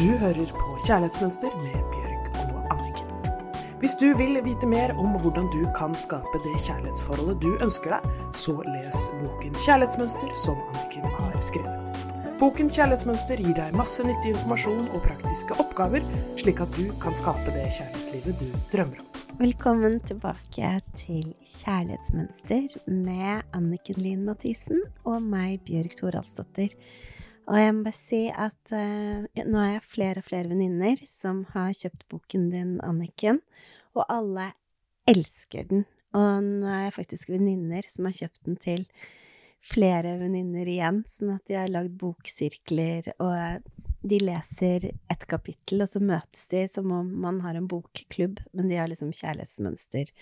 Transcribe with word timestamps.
Du 0.00 0.06
hører 0.16 0.48
på 0.56 0.78
Kjærlighetsmønster 0.86 1.52
med 1.60 1.74
Bjørg 1.92 2.36
og 2.40 2.60
Anniken. 2.72 3.08
Hvis 3.82 3.98
du 4.00 4.06
vil 4.16 4.38
vite 4.46 4.64
mer 4.66 4.94
om 4.96 5.18
hvordan 5.20 5.50
du 5.52 5.58
kan 5.76 5.92
skape 5.92 6.40
det 6.40 6.54
kjærlighetsforholdet 6.64 7.42
du 7.42 7.50
ønsker 7.60 7.92
deg, 7.98 8.22
så 8.32 8.54
les 8.64 9.02
boken 9.18 9.58
Kjærlighetsmønster 9.60 10.32
som 10.40 10.56
Anniken 10.70 11.04
har 11.18 11.36
skrevet. 11.44 12.00
Boken 12.40 12.72
Kjærlighetsmønster 12.72 13.44
gir 13.44 13.52
deg 13.60 13.76
masse 13.76 14.08
nyttig 14.08 14.32
informasjon 14.38 14.88
og 14.88 15.04
praktiske 15.04 15.60
oppgaver, 15.60 16.08
slik 16.40 16.64
at 16.64 16.80
du 16.80 16.86
kan 17.04 17.20
skape 17.20 17.52
det 17.52 17.68
kjærlighetslivet 17.68 18.40
du 18.40 18.48
drømmer 18.72 19.04
om. 19.04 19.22
Velkommen 19.44 20.00
tilbake 20.08 20.74
til 20.96 21.34
Kjærlighetsmønster 21.44 22.80
med 22.88 23.44
Anniken 23.52 24.00
Lien 24.00 24.24
Mathisen 24.24 24.80
og 25.04 25.20
meg, 25.20 25.60
Bjørg 25.68 26.00
Thoraldsdottir. 26.00 26.78
Og 27.50 27.58
jeg 27.58 27.70
må 27.74 27.82
bare 27.82 27.98
si 27.98 28.20
at 28.30 28.74
uh, 28.74 29.26
nå 29.42 29.58
har 29.58 29.72
jeg 29.72 29.86
flere 29.90 30.22
og 30.22 30.26
flere 30.28 30.50
venninner 30.52 31.00
som 31.10 31.42
har 31.50 31.72
kjøpt 31.74 32.04
boken 32.12 32.50
din, 32.52 32.76
Anniken, 32.86 33.40
og 33.98 34.04
alle 34.06 34.52
elsker 35.10 35.66
den. 35.72 35.82
Og 36.14 36.46
nå 36.46 36.68
er 36.70 36.84
jeg 36.86 36.98
faktisk 37.00 37.32
venninner 37.32 37.86
som 37.86 38.06
har 38.06 38.14
kjøpt 38.20 38.46
den 38.46 38.60
til 38.62 38.86
flere 39.66 40.14
venninner 40.22 40.70
igjen, 40.70 41.02
sånn 41.10 41.34
at 41.34 41.50
de 41.50 41.58
har 41.58 41.70
lagd 41.70 41.98
boksirkler, 42.00 43.10
og 43.20 43.66
de 44.00 44.20
leser 44.22 44.86
et 44.88 45.26
kapittel, 45.28 45.82
og 45.84 45.90
så 45.90 46.00
møtes 46.00 46.46
de 46.54 46.64
som 46.72 46.88
om 46.96 47.10
man 47.26 47.42
har 47.44 47.58
en 47.58 47.68
bokklubb, 47.68 48.40
men 48.56 48.70
de 48.70 48.78
har 48.80 48.88
liksom 48.88 49.12
kjærlighetsmønster 49.12 50.14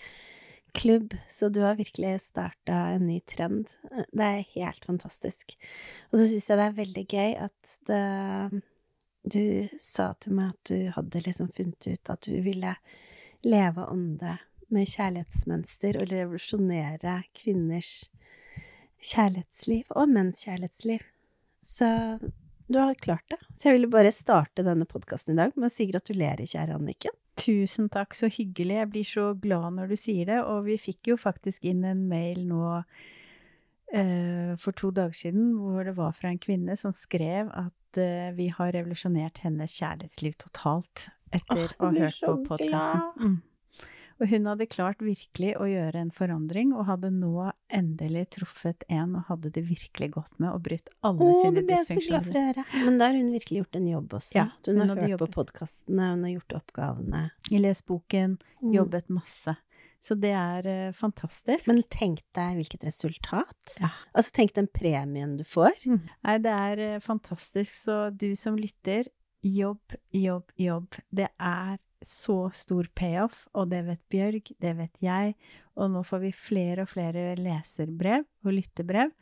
klubb, 0.73 1.15
så 1.29 1.49
du 1.49 1.61
har 1.61 1.77
virkelig 1.79 2.15
starta 2.21 2.79
en 2.95 3.07
ny 3.07 3.19
trend. 3.29 3.71
Det 4.11 4.25
er 4.25 4.49
helt 4.55 4.85
fantastisk. 4.85 5.55
Og 6.11 6.19
så 6.19 6.27
syns 6.29 6.49
jeg 6.49 6.59
det 6.59 6.67
er 6.67 6.81
veldig 6.81 7.05
gøy 7.13 7.37
at 7.47 7.77
det 7.89 8.65
Du 9.29 9.67
sa 9.77 10.13
til 10.23 10.31
meg 10.37 10.53
at 10.53 10.69
du 10.71 10.91
hadde 10.95 11.21
liksom 11.25 11.49
funnet 11.51 11.87
ut 11.91 12.09
at 12.09 12.21
du 12.23 12.37
ville 12.41 12.71
leve 13.43 13.83
ånde 13.91 14.37
med 14.71 14.87
kjærlighetsmønster 14.87 15.97
og 15.99 16.07
revolusjonere 16.07 17.17
kvinners 17.35 18.07
kjærlighetsliv 19.03 19.91
og 19.95 20.11
menns 20.11 20.45
kjærlighetsliv. 20.45 21.03
Så 21.61 21.89
du 22.69 22.79
har 22.79 22.95
klart 22.95 23.25
det. 23.27 23.39
Så 23.57 23.69
jeg 23.69 23.79
ville 23.79 23.91
bare 23.91 24.11
starte 24.15 24.65
denne 24.65 24.87
podkasten 24.87 25.35
i 25.35 25.41
dag 25.41 25.55
med 25.57 25.69
å 25.69 25.73
si 25.73 25.87
gratulerer, 25.89 26.45
kjære 26.47 26.77
Anniken. 26.77 27.15
Tusen 27.39 27.89
takk, 27.93 28.15
så 28.17 28.29
hyggelig. 28.31 28.75
Jeg 28.81 28.91
blir 28.93 29.07
så 29.07 29.25
glad 29.39 29.77
når 29.77 29.93
du 29.93 29.97
sier 29.99 30.29
det. 30.29 30.39
Og 30.43 30.65
vi 30.67 30.77
fikk 30.81 31.13
jo 31.13 31.19
faktisk 31.19 31.65
inn 31.69 31.85
en 31.87 32.05
mail 32.09 32.43
nå 32.49 32.63
eh, 33.93 34.55
for 34.61 34.75
to 34.77 34.91
dager 34.95 35.15
siden 35.17 35.53
hvor 35.59 35.87
det 35.87 35.95
var 35.97 36.15
fra 36.17 36.33
en 36.33 36.41
kvinne 36.41 36.75
som 36.79 36.95
skrev 36.95 37.51
at 37.53 38.01
eh, 38.01 38.31
vi 38.37 38.49
har 38.53 38.73
revolusjonert 38.75 39.43
hennes 39.45 39.77
kjærlighetsliv 39.79 40.37
totalt 40.41 41.09
etter 41.35 41.67
oh, 41.77 41.87
å 41.87 41.91
ha 41.91 42.07
hørt 42.07 42.23
på 42.25 42.35
podkasten. 42.49 43.05
Mm. 43.19 43.37
Og 44.19 44.27
hun 44.27 44.49
hadde 44.49 44.67
klart 44.67 44.99
virkelig 45.03 45.53
å 45.55 45.65
gjøre 45.69 46.01
en 46.03 46.11
forandring, 46.11 46.73
og 46.75 46.89
hadde 46.89 47.11
nå 47.15 47.49
endelig 47.71 48.25
truffet 48.35 48.83
en 48.91 49.15
og 49.15 49.29
hadde 49.29 49.51
det 49.55 49.63
virkelig 49.69 50.09
godt 50.17 50.33
med, 50.41 50.51
og 50.51 50.65
brutt 50.65 50.91
alle 51.07 51.29
Åh, 51.29 51.39
sine 51.39 51.63
dysfunksjoner. 51.69 52.59
Men 52.83 52.99
da 52.99 53.09
har 53.09 53.15
hun 53.15 53.31
virkelig 53.31 53.63
gjort 53.63 53.79
en 53.79 53.87
jobb 53.87 54.17
også. 54.19 54.35
Ja, 54.41 54.45
hun, 54.67 54.81
hun 54.81 54.91
har 54.91 55.01
hørt 55.03 55.13
jobbet. 55.15 55.23
på 55.23 55.39
podkastene, 55.39 56.11
hun 56.17 56.27
har 56.27 56.35
gjort 56.35 56.59
oppgavene. 56.59 57.23
Lest 57.55 57.87
boken, 57.87 58.37
mm. 58.59 58.75
jobbet 58.75 59.11
masse. 59.13 59.55
Så 60.03 60.15
det 60.15 60.31
er 60.31 60.67
uh, 60.67 60.91
fantastisk. 60.95 61.67
Men 61.67 61.81
tenk 61.91 62.21
deg 62.35 62.59
hvilket 62.59 62.85
resultat. 62.87 63.75
Ja. 63.81 63.91
Altså 64.15 64.35
tenk 64.35 64.55
den 64.55 64.69
premien 64.71 65.35
du 65.39 65.43
får. 65.47 65.75
Mm. 65.87 66.05
Nei, 66.27 66.37
det 66.43 66.55
er 66.55 66.83
uh, 66.95 67.01
fantastisk. 67.03 67.71
Så 67.87 67.97
du 68.15 68.31
som 68.39 68.55
lytter, 68.59 69.11
jobb, 69.43 69.99
jobb, 70.15 70.55
jobb. 70.59 70.99
Det 71.11 71.27
er 71.35 71.79
så 72.05 72.49
stor 72.55 72.87
payoff, 72.95 73.45
og 73.53 73.69
det 73.73 73.83
vet 73.87 74.01
Bjørg, 74.11 74.51
det 74.63 74.73
vet 74.77 75.03
jeg, 75.03 75.35
og 75.75 75.91
nå 75.93 76.03
får 76.07 76.23
vi 76.23 76.31
flere 76.35 76.85
og 76.85 76.93
flere 76.93 77.33
leserbrev 77.39 78.25
og 78.45 78.55
lyttebrev 78.55 79.13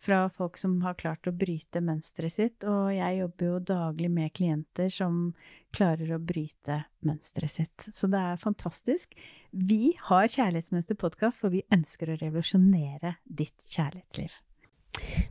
fra 0.00 0.30
folk 0.32 0.56
som 0.56 0.78
har 0.80 0.96
klart 0.96 1.28
å 1.28 1.34
bryte 1.36 1.82
mønsteret 1.84 2.32
sitt, 2.32 2.64
og 2.64 2.88
jeg 2.94 3.18
jobber 3.18 3.50
jo 3.50 3.58
daglig 3.70 4.08
med 4.12 4.32
klienter 4.36 4.88
som 4.92 5.34
klarer 5.76 6.14
å 6.16 6.20
bryte 6.22 6.78
mønsteret 7.04 7.52
sitt. 7.52 7.88
Så 7.92 8.08
det 8.10 8.22
er 8.30 8.40
fantastisk. 8.40 9.12
Vi 9.50 9.92
har 10.08 10.30
Kjærlighetsmønster-podkast, 10.32 11.42
for 11.42 11.52
vi 11.52 11.66
ønsker 11.74 12.14
å 12.14 12.16
revolusjonere 12.22 13.18
ditt 13.24 13.68
kjærlighetsliv. 13.74 14.32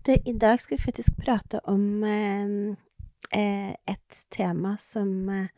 Du, 0.05 0.13
i 0.13 0.37
dag 0.37 0.61
skal 0.61 0.77
vi 0.77 0.85
faktisk 0.85 1.17
prate 1.17 1.63
om 1.69 2.05
eh, 2.05 2.53
eh 3.35 3.73
et 3.89 4.21
tema 4.29 4.77
som 4.77 5.09
eh, 5.33 5.49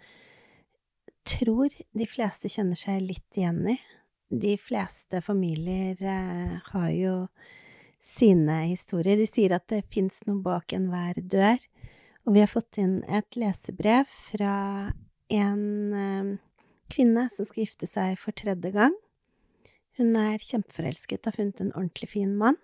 tror 1.28 1.74
de 1.92 2.08
fleste 2.10 2.50
kjenner 2.52 2.80
seg 2.80 3.02
litt 3.06 3.38
igjen 3.38 3.64
i. 3.74 3.78
De 4.32 4.56
fleste 4.58 5.22
familier 5.22 6.00
eh, 6.00 6.54
har 6.72 6.90
jo 6.96 7.16
sine 8.02 8.64
historier. 8.72 9.20
De 9.20 9.28
sier 9.30 9.54
at 9.56 9.68
det 9.70 9.84
fins 9.92 10.24
noe 10.28 10.42
bak 10.42 10.74
enhver 10.74 11.20
dør. 11.20 11.60
Og 12.26 12.36
vi 12.36 12.44
har 12.44 12.52
fått 12.52 12.80
inn 12.82 13.02
et 13.10 13.38
lesebrev 13.38 14.10
fra 14.32 14.56
en 15.32 15.94
eh, 15.94 16.34
kvinne 16.92 17.28
som 17.34 17.48
skal 17.48 17.66
gifte 17.66 17.90
seg 17.90 18.18
for 18.20 18.36
tredje 18.36 18.74
gang. 18.76 18.96
Hun 20.00 20.16
er 20.18 20.42
kjempeforelsket, 20.42 21.28
har 21.28 21.36
funnet 21.36 21.62
en 21.62 21.74
ordentlig 21.76 22.14
fin 22.14 22.34
mann. 22.38 22.58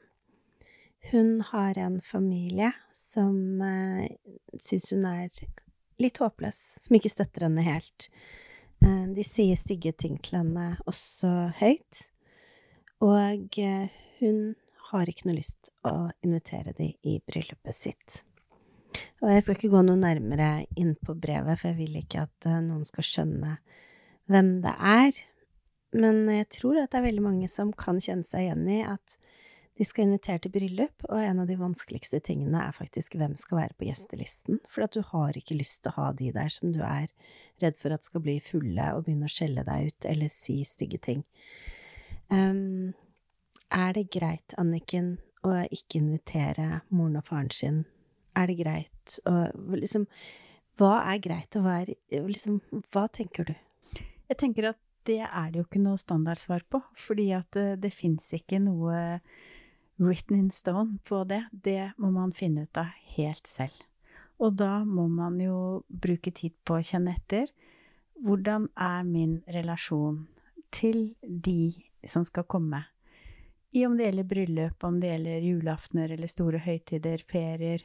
Hun 1.11 1.41
har 1.51 1.77
en 1.79 1.99
familie 2.01 2.71
som 2.95 3.61
eh, 3.61 4.07
syns 4.59 4.91
hun 4.95 5.05
er 5.07 5.29
litt 6.01 6.19
håpløs, 6.21 6.59
som 6.83 6.97
ikke 6.97 7.11
støtter 7.11 7.47
henne 7.47 7.63
helt. 7.65 8.09
Eh, 8.85 9.05
de 9.15 9.25
sier 9.25 9.57
stygge 9.57 9.93
ting 9.97 10.17
til 10.23 10.39
henne 10.41 10.69
også 10.89 11.31
høyt, 11.59 12.01
og 13.03 13.59
eh, 13.61 13.93
hun 14.21 14.41
har 14.91 15.09
ikke 15.09 15.27
noe 15.27 15.39
lyst 15.39 15.71
å 15.87 16.09
invitere 16.25 16.75
dem 16.77 16.93
i 17.05 17.17
bryllupet 17.25 17.75
sitt. 17.75 18.21
Og 19.21 19.31
jeg 19.31 19.43
skal 19.43 19.57
ikke 19.57 19.73
gå 19.73 19.81
noe 19.85 19.99
nærmere 19.99 20.51
inn 20.79 20.93
på 21.01 21.15
brevet, 21.17 21.57
for 21.59 21.71
jeg 21.71 21.79
vil 21.81 21.97
ikke 22.03 22.27
at 22.27 22.49
eh, 22.49 22.61
noen 22.65 22.85
skal 22.87 23.05
skjønne 23.05 23.57
hvem 24.27 24.53
det 24.63 24.75
er, 24.77 25.19
men 25.97 26.25
jeg 26.29 26.49
tror 26.51 26.81
at 26.81 26.91
det 26.91 26.99
er 26.99 27.07
veldig 27.07 27.23
mange 27.23 27.49
som 27.49 27.71
kan 27.75 28.01
kjenne 28.03 28.27
seg 28.27 28.45
igjen 28.45 28.65
i 28.69 28.81
at 28.85 29.17
de 29.77 29.85
skal 29.85 30.07
invitere 30.07 30.41
til 30.41 30.53
bryllup, 30.53 31.05
og 31.05 31.21
en 31.21 31.43
av 31.43 31.49
de 31.49 31.57
vanskeligste 31.59 32.19
tingene 32.25 32.63
er 32.65 32.73
faktisk 32.73 33.17
hvem 33.19 33.35
skal 33.37 33.59
være 33.59 33.77
på 33.77 33.85
gjestelisten, 33.85 34.57
for 34.73 34.87
at 34.87 34.95
du 34.95 35.03
har 35.05 35.37
ikke 35.37 35.57
lyst 35.59 35.83
til 35.83 35.91
å 35.91 35.97
ha 35.99 36.07
de 36.17 36.31
der 36.33 36.49
som 36.53 36.71
du 36.73 36.79
er 36.81 37.11
redd 37.61 37.77
for 37.77 37.93
at 37.93 38.07
skal 38.07 38.23
bli 38.25 38.39
fulle 38.41 38.87
og 38.95 39.05
begynne 39.05 39.29
å 39.29 39.33
skjelle 39.33 39.65
deg 39.67 39.91
ut 39.91 40.07
eller 40.09 40.33
si 40.33 40.59
stygge 40.65 41.01
ting. 41.09 41.21
Um, 42.33 42.95
er 43.69 43.93
det 43.93 44.07
greit, 44.15 44.57
Anniken, 44.57 45.17
å 45.45 45.53
ikke 45.69 46.01
invitere 46.01 46.81
moren 46.89 47.19
og 47.21 47.27
faren 47.29 47.53
sin? 47.53 47.83
Er 48.37 48.49
det 48.49 48.57
greit 48.59 49.19
å 49.29 49.47
liksom 49.77 50.07
Hva 50.77 50.99
er 51.09 51.21
greit, 51.23 51.55
og 51.57 51.65
hva 51.65 51.79
liksom 52.11 52.59
Hva 52.91 53.07
tenker 53.09 53.47
du? 53.49 53.53
Jeg 54.27 54.39
tenker 54.41 54.71
at 54.73 54.81
det 55.07 55.21
er 55.23 55.51
det 55.51 55.61
jo 55.61 55.65
ikke 55.65 55.79
noe 55.79 55.99
standardsvar 55.99 56.65
på, 56.67 56.81
fordi 56.99 57.29
at 57.37 57.47
det, 57.55 57.77
det 57.85 57.93
fins 57.95 58.25
ikke 58.35 58.59
noe 58.59 58.97
written 59.97 60.37
in 60.37 60.49
stone 60.51 60.97
på 61.03 61.23
det, 61.23 61.43
det 61.51 61.91
må 61.97 62.11
man 62.11 62.33
finne 62.33 62.65
ut 62.65 62.77
av 62.77 62.93
helt 63.17 63.47
selv. 63.47 63.75
Og 64.37 64.53
da 64.59 64.83
må 64.85 65.07
man 65.09 65.39
jo 65.41 65.83
bruke 65.89 66.31
tid 66.31 66.53
på 66.65 66.77
å 66.77 66.85
kjenne 66.85 67.15
etter. 67.17 67.49
Hvordan 68.21 68.69
er 68.77 69.05
min 69.05 69.39
relasjon 69.49 70.27
til 70.73 71.15
de 71.21 71.73
som 72.05 72.25
skal 72.25 72.45
komme? 72.49 72.83
I 73.73 73.85
om 73.85 73.97
det 73.97 74.07
gjelder 74.07 74.29
bryllup, 74.29 74.83
om 74.85 74.99
det 75.01 75.11
gjelder 75.11 75.45
julaftener 75.45 76.13
eller 76.13 76.31
store 76.31 76.61
høytider, 76.63 77.23
ferier. 77.29 77.83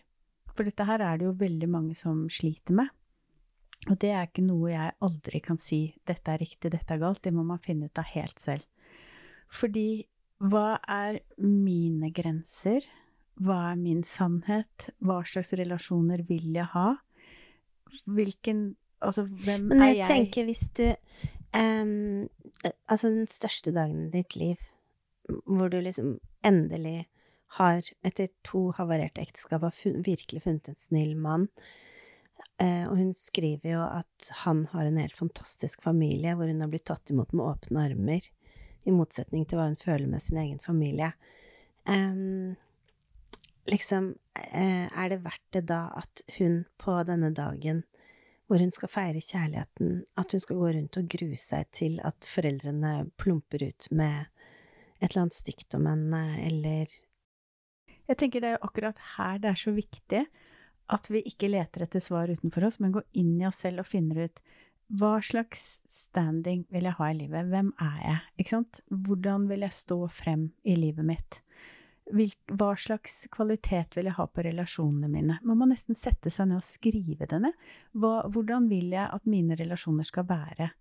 For 0.53 0.69
dette 0.69 0.87
her 0.89 1.03
er 1.05 1.19
det 1.19 1.27
jo 1.27 1.39
veldig 1.41 1.69
mange 1.73 1.97
som 1.99 2.27
sliter 2.33 2.77
med. 2.77 2.93
Og 3.91 3.97
det 3.99 4.13
er 4.15 4.29
ikke 4.29 4.45
noe 4.47 4.71
jeg 4.71 4.95
aldri 5.03 5.41
kan 5.43 5.59
si 5.59 5.97
'dette 6.07 6.31
er 6.31 6.39
riktig, 6.39 6.71
dette 6.71 6.95
er 6.95 7.01
galt'. 7.03 7.23
Det 7.23 7.33
må 7.35 7.43
man 7.43 7.59
finne 7.59 7.87
ut 7.87 7.99
av 7.99 8.05
helt 8.05 8.39
selv. 8.39 8.63
Fordi 9.51 10.07
hva 10.43 10.81
er 10.91 11.21
mine 11.39 12.11
grenser? 12.15 12.85
Hva 13.43 13.73
er 13.73 13.79
min 13.79 14.03
sannhet? 14.07 14.89
Hva 15.03 15.21
slags 15.29 15.53
relasjoner 15.59 16.25
vil 16.27 16.51
jeg 16.57 16.69
ha? 16.75 16.95
Hvilken 18.11 18.73
Altså, 19.03 19.25
hvem 19.27 19.73
er 19.75 19.81
jeg? 19.81 19.83
er 19.83 19.97
jeg 19.99 20.07
tenker 20.13 20.45
hvis 20.47 20.69
du 20.79 20.85
um, 21.59 22.29
Altså, 22.87 23.09
den 23.11 23.27
største 23.27 23.73
dagen 23.75 24.05
i 24.07 24.13
ditt 24.13 24.37
liv, 24.39 24.61
hvor 25.47 25.73
du 25.73 25.81
liksom 25.83 26.21
endelig 26.47 27.09
har, 27.59 27.83
etter 28.07 28.31
to 28.47 28.69
havarerte 28.79 29.21
ekteskap, 29.21 29.65
har 29.67 29.75
fun 29.75 30.05
virkelig 30.07 30.45
funnet 30.45 30.71
en 30.71 30.79
snill 30.79 31.17
mann. 31.19 31.49
Uh, 32.63 32.87
og 32.93 32.95
hun 33.01 33.11
skriver 33.19 33.75
jo 33.75 33.83
at 33.83 34.31
han 34.45 34.69
har 34.71 34.87
en 34.87 35.03
helt 35.03 35.19
fantastisk 35.19 35.83
familie, 35.83 36.37
hvor 36.39 36.47
hun 36.47 36.63
har 36.63 36.71
blitt 36.71 36.87
tatt 36.87 37.11
imot 37.11 37.35
med 37.35 37.49
åpne 37.49 37.89
armer 37.91 38.31
i 38.85 38.95
motsetning 38.95 39.47
til 39.47 39.61
hva 39.61 39.69
hun 39.71 39.79
føler 39.81 40.09
med 40.11 40.23
sin 40.25 40.41
egen 40.43 40.61
familie. 40.63 41.13
Um, 41.87 42.55
liksom, 43.71 44.13
uh, 44.39 44.87
er 44.89 45.13
det 45.13 45.23
verdt 45.25 45.49
det 45.57 45.65
da 45.71 45.85
at 45.99 46.23
hun 46.39 46.63
på 46.83 46.99
denne 47.09 47.33
dagen 47.37 47.85
hvor 48.51 48.61
hun 48.61 48.73
skal 48.75 48.91
feire 48.93 49.21
kjærligheten, 49.23 50.03
at 50.21 50.35
hun 50.35 50.43
skal 50.43 50.59
gå 50.61 50.73
rundt 50.75 50.97
og 51.01 51.07
grue 51.15 51.39
seg 51.41 51.71
til 51.73 51.95
at 52.05 52.27
foreldrene 52.29 53.07
plumper 53.17 53.65
ut 53.65 53.87
med 53.97 54.27
et 54.99 55.07
eller 55.09 55.23
annet 55.23 55.37
stygt 55.39 55.75
om 55.79 55.89
henne, 55.89 56.23
eller 56.43 56.91
Jeg 58.11 58.19
tenker 58.19 58.43
det 58.43 58.51
er 58.53 58.65
akkurat 58.67 58.99
her 59.17 59.39
det 59.41 59.49
er 59.49 59.59
så 59.59 59.73
viktig 59.73 60.27
at 60.93 61.09
vi 61.09 61.23
ikke 61.25 61.49
leter 61.49 61.87
etter 61.87 62.03
svar 62.03 62.29
utenfor 62.29 62.67
oss, 62.67 62.79
men 62.83 62.93
går 62.93 63.07
inn 63.17 63.39
i 63.41 63.47
oss 63.49 63.63
selv 63.65 63.85
og 63.85 63.89
finner 63.89 64.27
ut 64.27 64.43
hva 64.93 65.15
slags 65.25 65.81
standing 65.89 66.67
vil 66.73 66.85
jeg 66.85 66.97
ha 66.99 67.07
i 67.09 67.17
livet? 67.17 67.49
Hvem 67.49 67.71
er 67.81 68.01
jeg? 68.03 68.19
Ikke 68.43 68.53
sant? 68.53 68.81
Hvordan 68.93 69.47
vil 69.49 69.65
jeg 69.65 69.77
stå 69.79 69.99
frem 70.13 70.51
i 70.69 70.77
livet 70.77 71.09
mitt? 71.09 71.41
hva 72.13 72.75
slags 72.77 73.29
kvalitet 73.33 73.95
vil 73.97 74.09
jeg 74.11 74.17
ha 74.19 74.27
på 74.27 74.43
relasjonene 74.45 75.09
mine? 75.09 75.39
Man 75.47 75.59
må 75.61 75.69
nesten 75.71 75.97
sette 75.97 76.33
seg 76.35 76.51
ned 76.51 76.61
og 76.61 76.67
skrive 76.67 77.29
det 77.31 77.39
ned. 77.41 77.55
Hvordan 77.95 78.69
vil 78.69 78.91
jeg 78.93 79.07
at 79.07 79.29
mine 79.29 79.57
relasjoner 79.57 80.05
skal 80.05 80.27
være? 80.29 80.73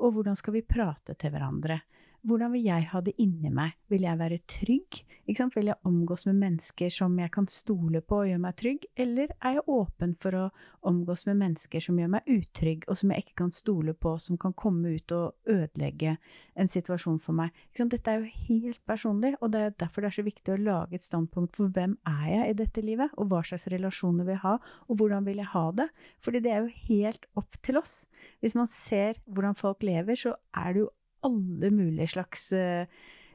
Og 0.00 0.14
hvordan 0.14 0.38
skal 0.38 0.56
vi 0.56 0.64
prate 0.64 1.16
til 1.20 1.34
hverandre? 1.34 1.82
Hvordan 2.20 2.52
vil 2.52 2.66
jeg 2.66 2.84
ha 2.90 3.00
det 3.00 3.14
inni 3.22 3.48
meg? 3.48 3.78
Vil 3.88 4.02
jeg 4.04 4.20
være 4.20 4.38
trygg? 4.50 4.98
Vil 5.30 5.70
jeg 5.70 5.86
omgås 5.86 6.26
med 6.26 6.36
mennesker 6.36 6.90
som 6.92 7.14
jeg 7.16 7.30
kan 7.32 7.46
stole 7.48 8.02
på 8.04 8.18
og 8.20 8.26
gjøre 8.28 8.42
meg 8.42 8.56
trygg, 8.58 8.84
eller 8.98 9.30
er 9.38 9.54
jeg 9.56 9.64
åpen 9.70 10.16
for 10.20 10.36
å 10.36 10.42
omgås 10.90 11.24
med 11.28 11.38
mennesker 11.40 11.84
som 11.84 12.00
gjør 12.00 12.10
meg 12.16 12.28
utrygg, 12.28 12.84
og 12.90 12.98
som 12.98 13.14
jeg 13.14 13.24
ikke 13.24 13.38
kan 13.44 13.54
stole 13.54 13.94
på, 13.94 14.16
som 14.20 14.36
kan 14.42 14.52
komme 14.58 14.96
ut 14.98 15.14
og 15.16 15.48
ødelegge 15.48 16.16
en 16.58 16.72
situasjon 16.72 17.22
for 17.22 17.38
meg? 17.40 17.54
Dette 17.78 18.12
er 18.12 18.20
jo 18.20 18.44
helt 18.50 18.82
personlig, 18.90 19.32
og 19.40 19.54
det 19.54 19.64
er 19.64 19.78
derfor 19.80 20.04
det 20.04 20.10
er 20.10 20.18
så 20.18 20.26
viktig 20.26 20.56
å 20.56 20.60
lage 20.60 20.98
et 20.98 21.06
standpunkt 21.06 21.56
for 21.56 21.72
hvem 21.72 21.96
er 22.10 22.28
jeg 22.34 22.50
i 22.50 22.60
dette 22.60 22.84
livet, 22.84 23.16
og 23.16 23.30
hva 23.30 23.44
slags 23.46 23.70
relasjoner 23.72 24.28
vil 24.28 24.36
jeg 24.36 24.44
ha, 24.44 24.58
og 24.90 25.00
hvordan 25.00 25.30
vil 25.30 25.40
jeg 25.40 25.52
ha 25.54 25.66
det? 25.78 25.88
Fordi 26.20 26.44
det 26.44 26.52
er 26.52 26.64
jo 26.66 26.78
helt 26.90 27.28
opp 27.38 27.60
til 27.64 27.80
oss. 27.80 28.00
Hvis 28.42 28.58
man 28.58 28.68
ser 28.68 29.22
hvordan 29.30 29.56
folk 29.56 29.86
lever, 29.86 30.18
så 30.18 30.36
er 30.52 30.74
det 30.74 30.84
jo 30.84 30.90
alle 31.22 31.70
mulige 31.70 32.06
slags 32.06 32.52
uh, 32.52 32.84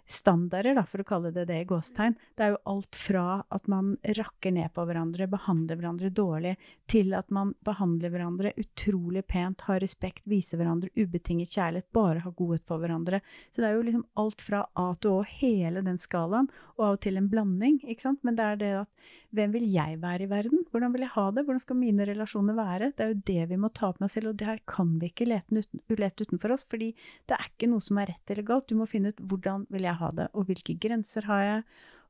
standarder, 0.06 0.76
da, 0.78 0.84
for 0.86 1.02
å 1.02 1.08
kalle 1.08 1.32
det 1.34 1.48
det 1.50 1.58
i 1.64 1.68
gåstegn. 1.70 2.16
Det 2.38 2.46
er 2.46 2.54
jo 2.54 2.62
alt 2.76 2.98
fra 3.00 3.26
at 3.54 3.68
man 3.72 3.96
rakker 4.18 4.54
ned 4.54 4.74
på 4.76 4.86
hverandre, 4.86 5.28
behandler 5.32 5.80
hverandre 5.80 6.12
dårlig, 6.14 6.56
til 6.92 7.16
at 7.18 7.32
man 7.34 7.56
behandler 7.66 8.14
hverandre 8.14 8.54
utrolig 8.62 9.26
pent, 9.28 9.66
har 9.70 9.82
respekt, 9.82 10.24
viser 10.30 10.62
hverandre 10.62 10.92
ubetinget 10.96 11.54
kjærlighet, 11.56 11.90
bare 11.96 12.22
har 12.26 12.38
godhet 12.38 12.66
for 12.68 12.82
hverandre. 12.82 13.22
Så 13.52 13.64
det 13.64 13.70
er 13.70 13.78
jo 13.80 13.86
liksom 13.90 14.06
alt 14.22 14.46
fra 14.46 14.66
A 14.78 14.88
til 15.00 15.16
Å, 15.16 15.26
hele 15.42 15.82
den 15.86 16.02
skalaen, 16.02 16.52
og 16.76 16.86
av 16.86 16.98
og 16.98 17.04
til 17.06 17.18
en 17.20 17.30
blanding, 17.32 17.80
ikke 17.84 18.06
sant. 18.08 18.22
Men 18.26 18.38
det 18.38 18.46
er 18.46 18.62
det 18.62 18.74
at 18.84 19.12
hvem 19.36 19.52
vil 19.52 19.66
jeg 19.74 19.98
være 20.02 20.26
i 20.26 20.30
verden? 20.32 20.64
Hvordan 20.72 20.94
vil 20.94 21.04
jeg 21.04 21.14
ha 21.16 21.26
det? 21.36 21.44
Hvordan 21.48 21.64
skal 21.64 21.80
mine 21.80 22.06
relasjoner 22.08 22.56
være? 22.58 22.92
Det 22.96 23.04
er 23.04 23.12
jo 23.12 23.22
det 23.28 23.48
vi 23.52 23.60
må 23.60 23.70
ta 23.76 23.92
på 23.92 24.06
oss 24.06 24.16
selv, 24.16 24.32
og 24.32 24.40
det 24.40 24.48
her 24.48 24.62
kan 24.70 24.94
vi 25.02 25.10
ikke 25.12 25.28
lete, 25.28 25.52
uten, 25.52 25.82
lete 26.00 26.28
utenfor 26.28 26.56
oss, 26.56 26.66
fordi 26.70 26.92
det 27.28 27.38
er 27.38 27.50
ikke 27.50 27.70
noe 27.72 27.84
som 27.84 28.00
er 28.00 28.14
rett 28.14 28.32
eller 28.32 28.48
galt. 28.48 28.70
Du 28.70 28.80
må 28.80 28.88
finne 28.90 29.12
ut 29.12 29.22
hvordan 29.22 29.66
vil 29.74 29.88
jeg 29.88 29.95
ha 30.02 30.12
det, 30.16 30.28
og 30.34 30.50
hvilke 30.50 30.78
grenser 30.82 31.28
har 31.30 31.44
jeg, 31.44 31.64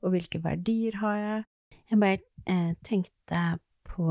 og 0.03 0.15
hvilke 0.15 0.41
verdier 0.43 0.99
har 1.01 1.19
jeg? 1.21 1.45
Jeg 1.91 2.01
bare 2.01 2.19
eh, 2.49 2.73
tenkte 2.85 3.43
på 3.85 4.09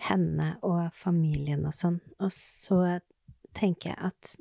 henne 0.00 0.52
og 0.66 0.90
familien 0.96 1.66
og 1.68 1.74
sånn, 1.76 2.00
og 2.20 2.32
så 2.34 3.00
tenker 3.56 3.92
jeg 3.92 4.10
at 4.10 4.36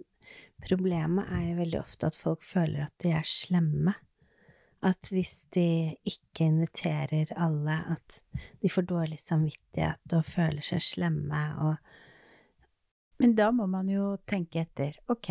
problemet 0.66 1.32
er 1.34 1.50
jo 1.50 1.58
veldig 1.60 1.82
ofte 1.82 2.10
at 2.10 2.20
folk 2.20 2.46
føler 2.46 2.86
at 2.86 2.96
de 3.04 3.14
er 3.16 3.28
slemme 3.28 3.96
at 4.86 5.10
hvis 5.12 5.44
de 5.56 5.96
ikke 6.08 6.48
inviterer 6.48 7.34
alle, 7.36 7.82
at 7.92 8.22
de 8.62 8.72
får 8.72 8.88
dårlig 8.88 9.20
samvittighet 9.20 10.16
og 10.16 10.28
føler 10.28 10.64
seg 10.66 10.84
slemme 10.84 11.44
og 11.66 11.76
Men 13.20 13.34
da 13.36 13.50
må 13.52 13.66
man 13.68 13.90
jo 13.92 14.14
tenke 14.24 14.62
etter. 14.62 14.94
Ok, 15.12 15.28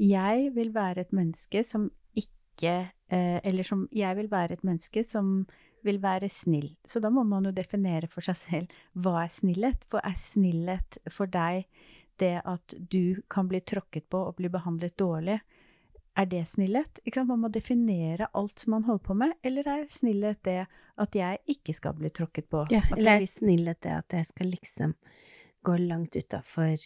jeg 0.00 0.52
vil 0.54 0.70
være 0.72 1.02
et 1.02 1.10
menneske 1.12 1.60
som 1.68 1.90
ikke 2.60 2.76
eh, 3.08 3.40
Eller 3.42 3.66
som 3.66 3.88
Jeg 3.92 4.16
vil 4.16 4.30
være 4.30 4.58
et 4.58 4.64
menneske 4.66 5.04
som 5.04 5.46
vil 5.82 5.96
være 6.02 6.28
snill. 6.28 6.74
Så 6.84 7.00
da 7.00 7.08
må 7.08 7.24
man 7.24 7.46
jo 7.48 7.54
definere 7.56 8.08
for 8.10 8.20
seg 8.20 8.36
selv 8.36 8.74
hva 8.92 9.22
er 9.24 9.32
snillhet? 9.32 9.86
For 9.88 10.04
er 10.04 10.18
snillhet 10.18 11.00
for 11.08 11.30
deg 11.30 11.64
det 12.20 12.42
at 12.44 12.74
du 12.76 13.22
kan 13.32 13.48
bli 13.48 13.62
tråkket 13.64 14.10
på 14.12 14.20
og 14.28 14.36
bli 14.36 14.50
behandlet 14.52 14.98
dårlig? 15.00 15.38
Er 16.20 16.26
det 16.28 16.42
snillhet? 16.50 17.00
Man 17.24 17.40
må 17.40 17.48
definere 17.48 18.28
alt 18.36 18.58
som 18.58 18.74
man 18.76 18.84
holder 18.84 19.04
på 19.06 19.16
med. 19.16 19.32
Eller 19.42 19.68
er 19.68 19.88
snillhet 19.88 20.42
det 20.44 20.66
at 21.00 21.16
jeg 21.16 21.40
ikke 21.48 21.72
skal 21.72 21.96
bli 21.96 22.10
tråkket 22.12 22.50
på? 22.52 22.66
Ja, 22.74 22.82
eller 22.96 23.22
er 23.22 23.30
snillhet 23.30 23.80
det 23.86 23.94
at 24.02 24.18
jeg 24.18 24.28
skal 24.28 24.52
liksom 24.52 24.96
gå 25.64 25.76
langt 25.80 26.16
utafor 26.16 26.76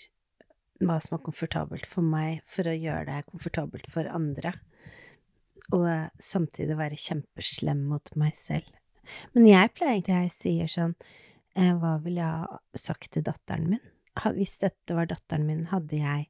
hva 0.85 1.01
som 1.01 1.17
er 1.17 1.25
komfortabelt 1.25 1.87
for 1.87 2.07
meg, 2.07 2.43
for 2.51 2.69
å 2.69 2.75
gjøre 2.75 3.07
det 3.09 3.27
komfortabelt 3.31 3.91
for 3.91 4.07
andre? 4.11 4.55
Og 5.73 5.87
samtidig 6.21 6.77
være 6.77 7.01
kjempeslem 7.01 7.87
mot 7.89 8.11
meg 8.21 8.35
selv. 8.37 8.69
Men 9.33 9.47
jeg 9.49 9.73
pleier 9.77 9.97
egentlig, 9.97 10.19
jeg 10.27 10.35
sier 10.35 10.73
sånn, 10.73 10.95
eh, 11.57 11.73
hva 11.81 11.97
ville 12.05 12.21
jeg 12.21 12.45
ha 12.45 12.61
sagt 12.79 13.13
til 13.15 13.25
datteren 13.25 13.71
min? 13.73 13.85
Hvis 14.37 14.59
dette 14.63 14.95
var 14.95 15.09
datteren 15.11 15.47
min, 15.49 15.65
hadde 15.73 15.99
jeg 15.99 16.29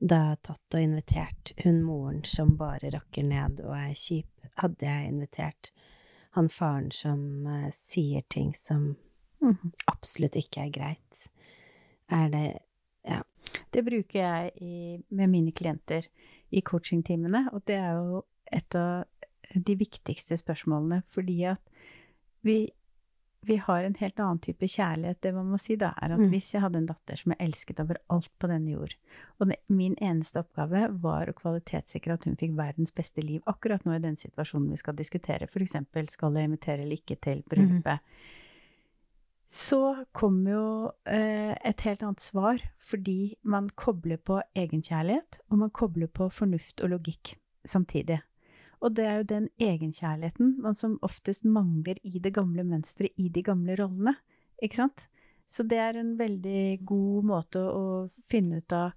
da 0.00 0.34
tatt 0.40 0.74
og 0.74 0.80
invitert 0.80 1.52
hun 1.62 1.82
moren 1.84 2.24
som 2.24 2.56
bare 2.60 2.90
rakker 2.94 3.26
ned 3.26 3.60
og 3.60 3.74
er 3.76 3.92
kjip, 3.98 4.30
hadde 4.62 4.88
jeg 4.88 5.12
invitert 5.12 5.70
han 6.36 6.48
faren 6.48 6.90
som 6.94 7.46
uh, 7.46 7.68
sier 7.74 8.22
ting 8.28 8.52
som 8.58 8.94
mm. 9.42 9.72
absolutt 9.90 10.38
ikke 10.38 10.66
er 10.66 10.74
greit. 10.74 11.22
Er 12.10 12.28
det 12.32 12.48
Ja. 13.04 13.22
Det 13.72 13.80
bruker 13.82 14.18
jeg 14.20 14.50
i, 14.60 15.00
med 15.08 15.30
mine 15.30 15.52
klienter 15.56 16.04
i 16.50 16.62
coachingtimene, 16.66 17.46
og 17.54 17.64
det 17.70 17.78
er 17.78 17.96
jo 17.98 18.24
et 18.50 18.76
av 18.78 19.06
de 19.54 19.74
viktigste 19.78 20.38
spørsmålene, 20.38 21.02
fordi 21.14 21.42
at 21.50 21.62
vi 22.46 22.66
vi 23.42 23.56
har 23.56 23.84
en 23.84 23.94
helt 23.94 24.20
annen 24.20 24.40
type 24.42 24.68
kjærlighet. 24.68 25.20
Det 25.24 25.32
man 25.32 25.48
må 25.48 25.58
si, 25.60 25.76
da, 25.80 25.94
er 26.02 26.14
at 26.14 26.20
mm. 26.20 26.28
hvis 26.32 26.50
jeg 26.54 26.62
hadde 26.64 26.80
en 26.82 26.88
datter 26.90 27.20
som 27.20 27.32
jeg 27.32 27.40
elsket 27.46 27.80
over 27.80 28.00
alt 28.12 28.32
på 28.38 28.50
denne 28.50 28.74
jord, 28.74 28.92
og 29.40 29.54
min 29.72 29.96
eneste 29.96 30.42
oppgave 30.42 30.86
var 31.00 31.30
å 31.30 31.36
kvalitetssikre 31.38 32.18
at 32.18 32.26
hun 32.28 32.36
fikk 32.40 32.52
verdens 32.58 32.92
beste 32.92 33.24
liv 33.24 33.40
akkurat 33.50 33.86
nå 33.86 33.96
i 33.96 34.02
den 34.04 34.18
situasjonen 34.20 34.68
vi 34.74 34.80
skal 34.80 34.98
diskutere, 34.98 35.48
f.eks. 35.48 35.78
skal 36.12 36.36
jeg 36.36 36.50
invitere 36.50 36.84
eller 36.84 37.00
ikke 37.00 37.16
til 37.24 37.42
bryllupet, 37.48 38.04
mm. 38.04 38.36
Så 39.50 40.04
kommer 40.14 40.52
jo 40.52 40.66
eh, 41.10 41.56
et 41.66 41.82
helt 41.82 42.04
annet 42.06 42.22
svar, 42.22 42.60
fordi 42.78 43.34
man 43.42 43.66
kobler 43.74 44.20
på 44.22 44.38
egenkjærlighet, 44.54 45.40
og 45.50 45.62
man 45.64 45.72
kobler 45.74 46.06
på 46.06 46.28
fornuft 46.30 46.84
og 46.84 46.92
logikk 46.92 47.34
samtidig. 47.66 48.20
Og 48.80 48.94
det 48.94 49.04
er 49.04 49.18
jo 49.18 49.26
den 49.32 49.48
egenkjærligheten 49.60 50.54
man 50.62 50.78
som 50.78 51.00
oftest 51.02 51.44
mangler 51.44 51.98
i 52.06 52.22
det 52.22 52.32
gamle 52.36 52.62
mønsteret, 52.64 53.12
i 53.18 53.28
de 53.28 53.42
gamle 53.42 53.74
rollene. 53.80 54.14
Ikke 54.62 54.84
sant? 54.84 55.08
Så 55.50 55.66
det 55.66 55.80
er 55.82 55.98
en 55.98 56.14
veldig 56.18 56.86
god 56.86 57.26
måte 57.26 57.60
å 57.66 57.84
finne 58.30 58.62
ut 58.62 58.72
av 58.76 58.94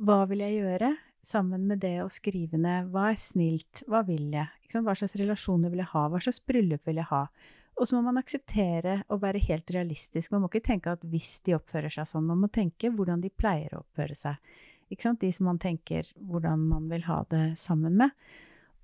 hva 0.00 0.22
vil 0.30 0.40
jeg 0.40 0.62
gjøre, 0.62 0.94
sammen 1.20 1.66
med 1.68 1.82
det 1.84 1.98
å 2.00 2.08
skrive 2.08 2.56
ned 2.56 2.88
hva 2.94 3.10
er 3.12 3.18
snilt, 3.20 3.82
hva 3.84 4.00
vil 4.08 4.30
jeg, 4.32 4.48
hva 4.72 4.94
slags 4.96 5.18
relasjoner 5.20 5.68
vil 5.68 5.82
jeg 5.82 5.92
ha, 5.92 6.06
hva 6.08 6.20
slags 6.24 6.40
bryllup 6.48 6.88
vil 6.88 7.02
jeg 7.02 7.10
ha. 7.10 7.26
Og 7.80 7.88
så 7.88 7.96
må 7.96 8.02
man 8.04 8.20
akseptere 8.20 8.98
å 9.08 9.16
være 9.22 9.40
helt 9.46 9.70
realistisk. 9.72 10.28
Man 10.34 10.42
må 10.44 10.50
ikke 10.50 10.66
tenke 10.66 10.92
at 10.92 11.04
hvis 11.08 11.38
de 11.46 11.54
oppfører 11.56 11.92
seg 11.94 12.10
sånn, 12.10 12.26
man 12.28 12.42
må 12.42 12.50
tenke 12.52 12.90
hvordan 12.92 13.22
de 13.24 13.32
pleier 13.32 13.72
å 13.72 13.80
oppføre 13.80 14.16
seg. 14.18 14.36
De 14.90 15.30
som 15.32 15.46
man 15.48 15.60
tenker 15.62 16.10
hvordan 16.28 16.66
man 16.68 16.90
vil 16.90 17.06
ha 17.06 17.22
det 17.30 17.44
sammen 17.56 17.96
med. 17.96 18.12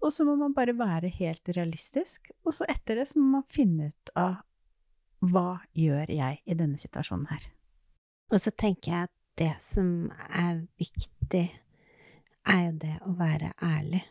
Og 0.01 0.13
så 0.15 0.25
må 0.25 0.37
man 0.41 0.55
bare 0.57 0.77
være 0.77 1.11
helt 1.19 1.49
realistisk, 1.57 2.31
og 2.45 2.55
så 2.55 2.67
etter 2.71 3.01
det 3.01 3.09
så 3.11 3.21
må 3.21 3.39
man 3.39 3.47
finne 3.53 3.91
ut 3.91 4.13
av 4.17 4.41
hva 5.25 5.59
gjør 5.77 6.13
jeg 6.13 6.41
i 6.45 6.57
denne 6.57 6.81
situasjonen 6.81 7.29
her. 7.33 7.47
Og 8.33 8.41
så 8.43 8.53
tenker 8.53 8.93
jeg 8.93 9.09
at 9.09 9.15
det 9.37 9.53
som 9.65 9.89
er 10.31 10.63
viktig, 10.81 11.47
er 12.47 12.61
jo 12.69 12.75
det 12.81 12.97
å 13.05 13.13
være 13.19 13.53
ærlig. 13.61 14.05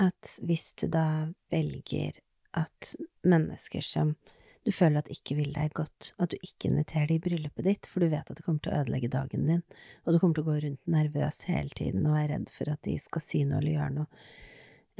At 0.00 0.38
hvis 0.42 0.72
du 0.80 0.86
da 0.90 1.28
velger 1.52 2.16
at 2.58 2.94
mennesker 3.24 3.84
som 3.84 4.14
du 4.62 4.70
føler 4.70 5.02
at 5.02 5.10
ikke 5.10 5.34
vil 5.40 5.50
deg 5.56 5.72
godt, 5.74 6.12
at 6.22 6.30
du 6.30 6.36
ikke 6.38 6.68
inviterer 6.68 7.08
dem 7.10 7.18
i 7.18 7.22
bryllupet 7.24 7.66
ditt, 7.66 7.88
for 7.90 8.04
du 8.04 8.12
vet 8.12 8.28
at 8.30 8.38
det 8.38 8.44
kommer 8.46 8.62
til 8.62 8.70
å 8.70 8.82
ødelegge 8.84 9.10
dagen 9.10 9.48
din, 9.48 9.64
og 10.04 10.14
du 10.14 10.20
kommer 10.22 10.38
til 10.38 10.44
å 10.44 10.50
gå 10.52 10.58
rundt 10.62 10.92
nervøs 10.94 11.40
hele 11.48 11.74
tiden 11.74 12.06
og 12.06 12.20
er 12.20 12.30
redd 12.36 12.52
for 12.54 12.70
at 12.70 12.82
de 12.86 12.94
skal 13.02 13.24
si 13.24 13.42
noe 13.42 13.58
eller 13.58 13.74
gjøre 13.74 13.96
noe, 13.96 14.22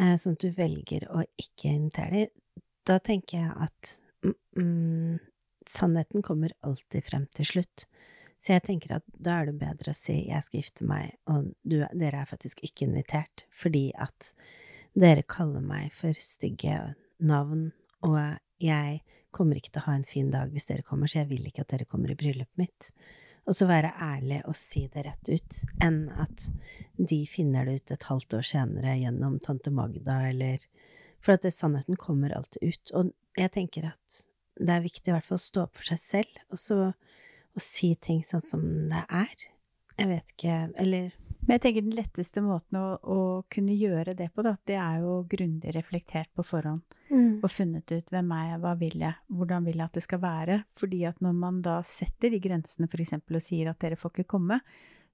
Eh, 0.01 0.15
sånn 0.17 0.39
at 0.39 0.45
du 0.45 0.53
velger 0.57 1.05
å 1.13 1.25
ikke 1.41 1.75
invitere 1.75 2.25
dem, 2.25 2.63
da 2.89 2.97
tenker 3.05 3.39
jeg 3.39 3.53
at 3.67 3.93
mm, 4.25 4.37
mm, 4.59 5.19
sannheten 5.69 6.25
kommer 6.25 6.55
alltid 6.67 7.05
frem 7.07 7.29
til 7.37 7.49
slutt. 7.51 7.85
Så 8.43 8.57
jeg 8.57 8.65
tenker 8.67 8.97
at 8.97 9.05
da 9.13 9.39
er 9.39 9.51
det 9.51 9.61
bedre 9.61 9.93
å 9.93 9.97
si 9.97 10.17
jeg 10.27 10.43
skal 10.47 10.63
gifte 10.63 10.89
meg, 10.89 11.13
og 11.31 11.53
du, 11.63 11.83
dere 11.93 12.25
er 12.25 12.31
faktisk 12.31 12.65
ikke 12.67 12.89
invitert, 12.89 13.45
fordi 13.55 13.91
at 13.95 14.33
dere 14.99 15.23
kaller 15.29 15.63
meg 15.63 15.93
for 15.95 16.17
stygge 16.19 16.81
navn, 17.25 17.71
og 18.07 18.19
jeg 18.62 19.02
kommer 19.33 19.59
ikke 19.59 19.73
til 19.73 19.83
å 19.83 19.88
ha 19.88 19.97
en 19.97 20.07
fin 20.07 20.31
dag 20.31 20.52
hvis 20.52 20.69
dere 20.69 20.87
kommer, 20.87 21.11
så 21.11 21.23
jeg 21.23 21.31
vil 21.33 21.47
ikke 21.49 21.64
at 21.64 21.73
dere 21.73 21.88
kommer 21.88 22.12
i 22.12 22.19
bryllupet 22.19 22.61
mitt. 22.61 22.93
og 23.43 23.57
så 23.59 23.67
være 23.67 23.91
ærlig 23.99 24.37
og 24.47 24.55
si 24.55 24.85
det 24.93 25.02
rett 25.02 25.29
ut, 25.29 25.57
enn 25.83 26.05
at 26.23 26.45
de 26.95 27.25
finner 27.26 27.67
det 27.67 27.75
ut 27.75 27.91
et 27.91 28.05
halvt 28.07 28.37
år 28.38 28.47
senere 28.47 28.93
gjennom 29.00 29.41
tante 29.43 29.73
Magda, 29.75 30.29
eller 30.29 30.62
For 31.23 31.37
at 31.37 31.43
det, 31.43 31.52
sannheten 31.55 31.95
kommer 31.95 32.33
alltid 32.35 32.62
ut. 32.62 32.91
Og 32.99 33.11
jeg 33.38 33.50
tenker 33.55 33.85
at 33.93 34.17
det 34.59 34.73
er 34.75 34.83
viktig 34.83 35.07
i 35.07 35.12
hvert 35.14 35.26
fall 35.29 35.38
å 35.38 35.43
stå 35.43 35.61
opp 35.69 35.76
for 35.79 35.87
seg 35.87 36.00
selv, 36.02 36.41
og 36.50 36.59
så 36.59 36.79
å 36.91 37.62
si 37.62 37.93
ting 37.95 38.25
sånn 38.26 38.43
som 38.43 38.64
det 38.91 39.05
er. 39.07 39.45
Jeg 40.00 40.09
vet 40.09 40.33
ikke 40.35 40.57
Eller 40.83 41.12
men 41.43 41.57
jeg 41.57 41.63
tenker 41.65 41.85
den 41.85 41.97
letteste 41.99 42.43
måten 42.45 42.79
å, 42.79 42.87
å 43.03 43.19
kunne 43.51 43.75
gjøre 43.75 44.15
det 44.19 44.29
på, 44.35 44.45
da, 44.47 44.55
det 44.69 44.77
er 44.79 45.03
jo 45.03 45.17
grundig 45.31 45.75
reflektert 45.75 46.31
på 46.37 46.45
forhånd. 46.47 46.83
mm. 47.11 47.41
Og 47.43 47.51
funnet 47.51 47.93
ut 47.93 48.13
hvem 48.15 48.33
er 48.37 48.45
jeg, 48.53 48.61
hva 48.63 48.75
vil 48.79 48.99
jeg, 49.03 49.21
hvordan 49.27 49.67
vil 49.67 49.81
jeg 49.81 49.91
at 49.91 49.99
det 49.99 50.05
skal 50.07 50.23
være. 50.23 50.59
Fordi 50.79 51.05
at 51.11 51.23
når 51.25 51.39
man 51.43 51.63
da 51.65 51.81
setter 51.87 52.31
de 52.31 52.43
grensene 52.43 52.87
f.eks. 52.87 53.17
og 53.19 53.43
sier 53.43 53.73
at 53.73 53.81
dere 53.83 53.99
får 53.99 54.15
ikke 54.15 54.31
komme, 54.37 54.61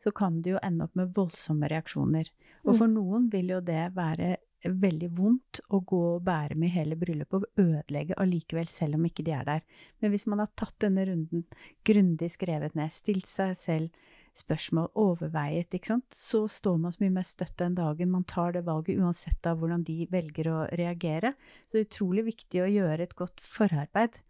så 0.04 0.12
kan 0.14 0.42
det 0.42 0.52
jo 0.52 0.60
ende 0.62 0.86
opp 0.86 0.98
med 0.98 1.14
voldsomme 1.16 1.70
reaksjoner. 1.72 2.28
Og 2.68 2.76
for 2.76 2.90
noen 2.92 3.26
vil 3.32 3.56
jo 3.56 3.62
det 3.64 3.88
være 3.96 4.36
veldig 4.66 5.08
vondt 5.14 5.60
å 5.74 5.80
gå 5.86 5.98
og 6.16 6.22
bære 6.26 6.56
med 6.58 6.72
hele 6.74 6.98
bryllupet 6.98 7.40
og 7.40 7.62
ødelegge 7.62 8.16
allikevel, 8.18 8.68
selv 8.70 8.98
om 8.98 9.04
ikke 9.06 9.24
de 9.26 9.34
er 9.34 9.46
der. 9.46 9.66
Men 10.02 10.12
hvis 10.12 10.26
man 10.30 10.42
har 10.42 10.50
tatt 10.58 10.76
denne 10.82 11.04
runden, 11.06 11.44
grundig 11.86 12.32
skrevet 12.34 12.74
ned, 12.78 12.94
stilt 12.94 13.28
seg 13.30 13.54
selv 13.58 14.08
spørsmål, 14.38 14.90
overveiet, 14.98 15.74
ikke 15.74 15.92
sant, 15.92 16.06
så 16.14 16.44
står 16.50 16.78
man 16.82 16.94
så 16.94 17.02
mye 17.02 17.16
mer 17.18 17.26
støtt 17.26 17.56
den 17.60 17.76
dagen 17.78 18.12
man 18.12 18.26
tar 18.28 18.54
det 18.56 18.64
valget, 18.66 19.00
uansett 19.00 19.48
av 19.48 19.58
hvordan 19.60 19.84
de 19.86 20.06
velger 20.12 20.50
å 20.52 20.58
reagere. 20.78 21.34
Så 21.66 21.76
det 21.76 21.82
er 21.82 21.88
utrolig 21.88 22.24
viktig 22.30 22.62
å 22.62 22.70
gjøre 22.70 23.08
et 23.08 23.16
godt 23.18 23.42
forarbeid 23.44 24.20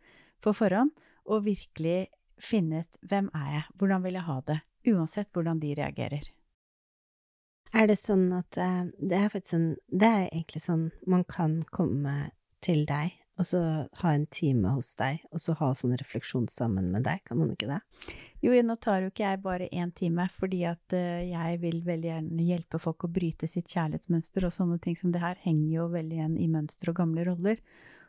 på 0.44 0.54
forhånd, 0.56 0.94
og 1.28 1.44
virkelig 1.44 2.08
finne 2.40 2.82
ut 2.82 2.98
hvem 3.10 3.30
er 3.36 3.52
jeg, 3.58 3.68
hvordan 3.78 4.04
vil 4.06 4.18
jeg 4.18 4.28
ha 4.28 4.40
det, 4.48 4.58
uansett 4.88 5.32
hvordan 5.34 5.62
de 5.62 5.74
reagerer. 5.78 6.28
Er 7.76 7.88
det 7.90 7.98
sånn 8.00 8.30
at 8.32 8.56
eh, 8.56 8.84
Det 8.96 9.16
er 9.18 9.42
sånn 9.44 9.74
Det 9.92 10.08
er 10.08 10.28
egentlig 10.30 10.62
sånn 10.64 10.86
man 11.04 11.24
kan 11.28 11.60
komme 11.68 12.30
til 12.64 12.86
deg, 12.88 13.12
og 13.38 13.46
så 13.46 13.60
ha 14.00 14.12
en 14.14 14.26
time 14.34 14.72
hos 14.74 14.94
deg, 14.98 15.20
og 15.30 15.42
så 15.42 15.54
ha 15.60 15.70
sånn 15.76 15.94
refleksjon 16.00 16.48
sammen 16.50 16.90
med 16.90 17.04
deg, 17.06 17.22
kan 17.28 17.38
man 17.38 17.52
ikke 17.54 17.68
det? 17.70 17.78
Jo, 18.42 18.54
nå 18.62 18.74
tar 18.82 19.02
jo 19.02 19.12
ikke 19.12 19.24
jeg 19.24 19.40
bare 19.44 19.68
én 19.70 19.92
time, 19.94 20.26
fordi 20.34 20.64
at 20.66 20.94
uh, 20.94 21.22
jeg 21.22 21.60
vil 21.62 21.80
veldig 21.86 22.10
gjerne 22.10 22.48
hjelpe 22.48 22.80
folk 22.82 23.06
å 23.06 23.12
bryte 23.14 23.46
sitt 23.50 23.70
kjærlighetsmønster, 23.70 24.46
og 24.46 24.54
sånne 24.54 24.80
ting 24.82 24.98
som 24.98 25.14
det 25.14 25.22
her 25.22 25.38
henger 25.44 25.70
jo 25.76 25.88
veldig 25.94 26.18
igjen 26.18 26.36
i 26.38 26.50
mønstre 26.50 26.92
og 26.92 27.00
gamle 27.00 27.26
roller. 27.30 27.62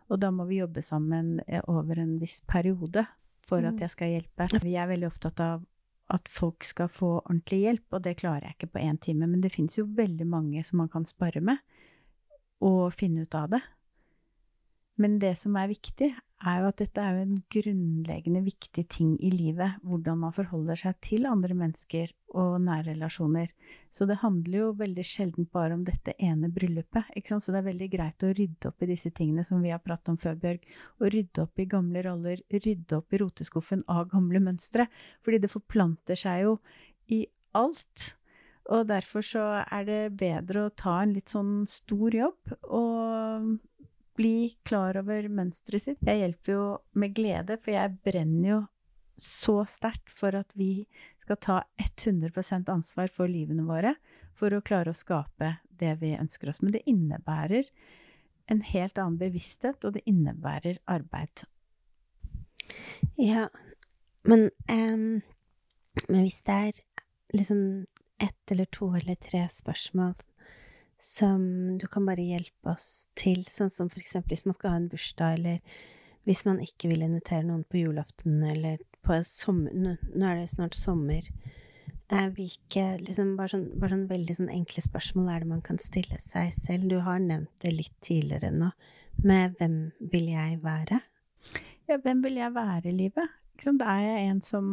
Og 0.10 0.22
da 0.22 0.32
må 0.34 0.48
vi 0.50 0.62
jobbe 0.64 0.82
sammen 0.86 1.38
uh, 1.46 1.62
over 1.70 2.02
en 2.02 2.18
viss 2.22 2.42
periode 2.50 3.06
for 3.50 3.62
Mm. 3.62 3.74
at 3.74 3.82
jeg 3.82 3.90
skal 3.90 4.14
hjelpe. 4.14 4.50
Vi 4.62 4.76
er 4.78 4.90
veldig 4.90 5.10
opptatt 5.10 5.40
av 5.42 5.66
at 6.10 6.30
folk 6.30 6.66
skal 6.66 6.90
få 6.90 7.20
ordentlig 7.22 7.64
hjelp, 7.64 7.86
og 7.94 8.02
det 8.06 8.18
klarer 8.18 8.48
jeg 8.48 8.58
ikke 8.58 8.74
på 8.74 8.82
én 8.82 8.98
time. 9.02 9.28
Men 9.28 9.42
det 9.42 9.54
fins 9.54 9.78
jo 9.78 9.86
veldig 9.86 10.26
mange 10.26 10.64
som 10.66 10.82
man 10.82 10.90
kan 10.90 11.06
spare 11.06 11.42
med, 11.42 11.58
og 12.62 12.94
finne 12.94 13.26
ut 13.26 13.36
av 13.38 13.50
det. 13.54 13.62
Men 15.00 15.16
det 15.22 15.38
som 15.40 15.56
er 15.56 15.70
viktig, 15.72 16.10
er 16.40 16.62
jo 16.62 16.70
at 16.70 16.80
dette 16.80 17.04
er 17.04 17.18
en 17.20 17.38
grunnleggende 17.52 18.42
viktig 18.46 18.84
ting 18.92 19.14
i 19.24 19.30
livet. 19.32 19.80
Hvordan 19.84 20.20
man 20.22 20.36
forholder 20.36 20.80
seg 20.80 21.00
til 21.04 21.28
andre 21.28 21.56
mennesker 21.56 22.12
og 22.40 22.60
nære 22.64 22.94
relasjoner. 22.94 23.52
Så 23.92 24.08
det 24.08 24.20
handler 24.22 24.58
jo 24.60 24.70
veldig 24.80 25.06
sjelden 25.08 25.48
bare 25.52 25.76
om 25.76 25.86
dette 25.88 26.16
ene 26.20 26.52
bryllupet. 26.52 27.12
Så 27.28 27.52
det 27.52 27.62
er 27.62 27.68
veldig 27.70 27.90
greit 27.92 28.28
å 28.28 28.34
rydde 28.36 28.72
opp 28.72 28.84
i 28.84 28.92
disse 28.92 29.12
tingene 29.16 29.44
som 29.48 29.64
vi 29.64 29.74
har 29.74 29.84
pratet 29.84 30.14
om 30.14 30.20
før, 30.20 30.38
Bjørg. 30.40 30.68
Å 31.00 31.12
rydde 31.16 31.48
opp 31.48 31.60
i 31.60 31.70
gamle 31.76 32.06
roller, 32.08 32.44
rydde 32.52 33.00
opp 33.00 33.16
i 33.16 33.24
roteskuffen 33.24 33.84
av 33.92 34.08
gamle 34.12 34.44
mønstre. 34.44 34.88
Fordi 35.24 35.44
det 35.44 35.52
forplanter 35.52 36.20
seg 36.20 36.46
jo 36.46 36.56
i 37.16 37.26
alt. 37.60 38.14
Og 38.70 38.86
derfor 38.88 39.26
så 39.26 39.48
er 39.64 39.88
det 39.88 40.02
bedre 40.20 40.68
å 40.68 40.76
ta 40.76 41.00
en 41.02 41.16
litt 41.16 41.32
sånn 41.32 41.64
stor 41.68 42.16
jobb 42.16 42.56
og 42.70 43.56
bli 44.20 44.58
klar 44.68 45.00
over 45.00 45.30
mønsteret 45.32 45.86
sitt. 45.86 46.04
Jeg 46.04 46.24
hjelper 46.24 46.54
jo 46.56 46.66
med 47.00 47.16
glede, 47.16 47.56
for 47.64 47.74
jeg 47.76 47.96
brenner 48.04 48.50
jo 48.50 48.60
så 49.20 49.62
sterkt 49.68 50.12
for 50.16 50.36
at 50.40 50.52
vi 50.60 50.86
skal 51.20 51.40
ta 51.44 51.58
100% 51.84 52.72
ansvar 52.72 53.12
for 53.16 53.32
livene 53.32 53.66
våre 53.68 53.96
for 54.40 54.56
å 54.56 54.64
klare 54.64 54.94
å 54.94 54.98
skape 54.98 55.58
det 55.80 55.98
vi 56.02 56.14
ønsker 56.20 56.52
oss. 56.52 56.62
Men 56.64 56.76
det 56.76 56.86
innebærer 56.90 57.68
en 58.50 58.64
helt 58.66 58.98
annen 58.98 59.20
bevissthet, 59.20 59.84
og 59.86 59.96
det 59.96 60.06
innebærer 60.10 60.80
arbeid. 60.90 61.44
Ja, 63.20 63.48
men, 64.28 64.50
um, 64.72 65.22
men 66.08 66.24
hvis 66.26 66.42
det 66.48 66.58
er 66.70 66.82
liksom 67.36 67.62
ett 68.20 68.52
eller 68.52 68.68
to 68.74 68.90
eller 68.98 69.16
tre 69.16 69.46
spørsmål 69.52 70.18
som 71.00 71.78
du 71.80 71.88
kan 71.88 72.06
bare 72.08 72.26
hjelpe 72.26 72.74
oss 72.74 73.08
til, 73.18 73.46
sånn 73.52 73.72
som 73.72 73.90
for 73.92 74.02
eksempel 74.02 74.36
hvis 74.36 74.46
man 74.48 74.58
skal 74.58 74.74
ha 74.74 74.82
en 74.82 74.90
bursdag, 74.92 75.40
eller 75.40 75.80
hvis 76.28 76.44
man 76.46 76.60
ikke 76.64 76.92
vil 76.92 77.06
invitere 77.06 77.48
noen 77.48 77.64
på 77.66 77.82
julaften, 77.82 78.42
eller 78.44 78.82
på 79.06 79.16
sommer 79.26 79.74
Nå 79.74 80.28
er 80.28 80.42
det 80.42 80.50
snart 80.52 80.76
sommer. 80.76 81.26
Eh, 82.10 82.28
hvilke 82.36 82.84
liksom 83.04 83.36
bare 83.38 83.54
sånn, 83.54 83.68
bare 83.80 83.94
sånn 83.96 84.08
veldig 84.10 84.36
sånn 84.40 84.52
enkle 84.52 84.84
spørsmål 84.84 85.30
er 85.32 85.44
det 85.44 85.50
man 85.52 85.64
kan 85.66 85.80
stille 85.82 86.20
seg 86.26 86.52
selv? 86.56 86.90
Du 86.92 87.00
har 87.06 87.22
nevnt 87.24 87.54
det 87.64 87.74
litt 87.76 87.96
tidligere 88.06 88.52
nå, 88.54 88.72
med 89.24 89.56
hvem 89.60 89.78
vil 90.12 90.32
jeg 90.34 90.60
være? 90.66 91.00
Ja, 91.90 91.98
hvem 92.02 92.24
vil 92.26 92.42
jeg 92.42 92.54
være 92.54 92.92
i 92.92 92.98
livet? 92.98 93.38
Sant? 93.62 93.82
Er 93.82 94.04
jeg 94.04 94.30
en 94.30 94.42
som 94.46 94.72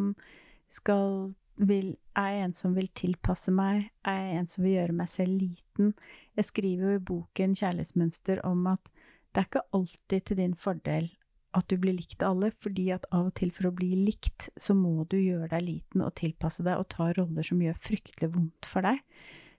skal 0.73 1.35
vil, 1.56 1.96
Er 2.16 2.28
jeg 2.32 2.44
en 2.44 2.54
som 2.54 2.75
vil 2.76 2.88
tilpasse 2.88 3.52
meg? 3.52 3.90
Er 4.04 4.16
jeg 4.22 4.38
en 4.38 4.46
som 4.46 4.64
vil 4.64 4.76
gjøre 4.76 4.96
meg 4.96 5.08
selv 5.08 5.40
liten? 5.40 5.94
Jeg 6.36 6.44
skriver 6.44 6.90
jo 6.90 6.96
i 6.96 7.04
boken 7.12 7.54
Kjærlighetsmønster 7.54 8.40
om 8.44 8.66
at 8.66 8.90
det 9.32 9.42
er 9.42 9.48
ikke 9.50 9.68
alltid 9.76 10.20
til 10.25 10.36
din 10.36 10.54
fordel 10.54 11.10
at 11.56 11.68
du 11.70 11.78
blir 11.80 11.96
likt 11.96 12.22
av 12.22 12.34
alle, 12.34 12.50
fordi 12.60 12.90
at 12.94 13.06
av 13.14 13.30
og 13.30 13.34
til 13.38 13.50
for 13.54 13.70
å 13.70 13.75
bli 13.76 13.94
likt, 13.96 14.50
så 14.60 14.76
må 14.76 15.06
du 15.08 15.16
gjøre 15.16 15.48
deg 15.54 15.64
liten 15.64 16.04
og 16.04 16.14
tilpasse 16.18 16.64
deg 16.66 16.80
og 16.80 16.88
ta 16.92 17.10
roller 17.16 17.46
som 17.46 17.62
gjør 17.64 17.78
fryktelig 17.80 18.30
vondt 18.34 18.68
for 18.68 18.86
deg. 18.86 19.00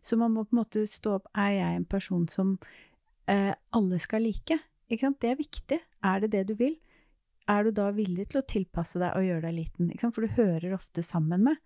Så 0.06 0.20
man 0.20 0.36
må 0.36 0.46
på 0.46 0.56
en 0.56 0.62
måte 0.62 0.86
stå 0.88 1.18
opp 1.18 1.26
Er 1.34 1.56
jeg 1.56 1.78
en 1.80 1.88
person 1.90 2.28
som 2.30 2.54
eh, 3.28 3.54
alle 3.76 4.00
skal 4.00 4.24
like? 4.28 4.60
Ikke 4.88 5.08
sant? 5.08 5.20
Det 5.20 5.32
er 5.34 5.40
viktig. 5.42 5.80
Er 6.06 6.22
det 6.24 6.32
det 6.36 6.44
du 6.52 6.54
vil? 6.60 6.78
Er 7.48 7.68
du 7.68 7.74
da 7.76 7.90
villig 7.96 8.28
til 8.32 8.42
å 8.42 8.48
tilpasse 8.48 9.00
deg 9.02 9.16
og 9.16 9.26
gjøre 9.26 9.48
deg 9.48 9.58
liten? 9.62 9.92
For 10.12 10.24
du 10.26 10.38
hører 10.38 10.76
ofte 10.78 11.04
sammen 11.06 11.46
med. 11.48 11.62